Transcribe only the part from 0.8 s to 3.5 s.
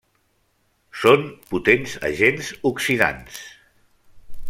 Són potents agents oxidants.